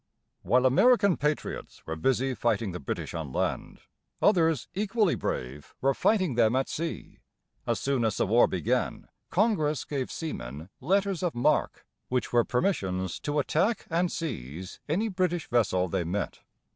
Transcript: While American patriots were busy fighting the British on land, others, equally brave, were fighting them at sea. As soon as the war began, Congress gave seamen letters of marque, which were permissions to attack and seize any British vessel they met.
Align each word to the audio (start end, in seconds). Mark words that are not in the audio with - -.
While 0.41 0.65
American 0.65 1.15
patriots 1.15 1.85
were 1.85 1.95
busy 1.95 2.33
fighting 2.33 2.71
the 2.71 2.79
British 2.79 3.13
on 3.13 3.31
land, 3.31 3.81
others, 4.19 4.67
equally 4.73 5.13
brave, 5.13 5.75
were 5.79 5.93
fighting 5.93 6.33
them 6.33 6.55
at 6.55 6.67
sea. 6.67 7.19
As 7.67 7.79
soon 7.79 8.03
as 8.03 8.17
the 8.17 8.25
war 8.25 8.47
began, 8.47 9.09
Congress 9.29 9.83
gave 9.85 10.11
seamen 10.11 10.69
letters 10.79 11.21
of 11.21 11.35
marque, 11.35 11.85
which 12.09 12.33
were 12.33 12.43
permissions 12.43 13.19
to 13.19 13.37
attack 13.37 13.85
and 13.91 14.11
seize 14.11 14.79
any 14.89 15.07
British 15.07 15.47
vessel 15.47 15.87
they 15.87 16.03
met. 16.03 16.39